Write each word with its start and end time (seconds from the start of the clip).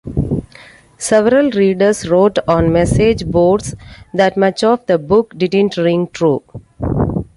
Several 0.97 1.51
readers 1.51 2.09
wrote 2.09 2.39
on 2.47 2.73
message 2.73 3.23
boards 3.27 3.75
that 4.15 4.35
much 4.35 4.63
of 4.63 4.83
the 4.87 4.97
book 4.97 5.37
didn't 5.37 5.77
ring 5.77 6.07
true. 6.11 6.41